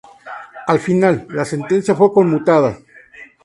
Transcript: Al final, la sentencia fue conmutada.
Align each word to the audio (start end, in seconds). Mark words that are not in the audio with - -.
Al 0.73 0.79
final, 0.79 1.27
la 1.29 1.45
sentencia 1.45 1.93
fue 1.93 2.11
conmutada. 2.11 2.75